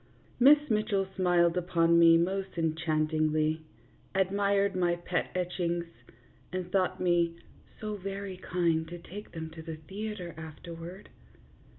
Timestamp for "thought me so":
6.71-7.97